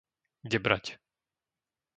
Debraď 0.51 0.85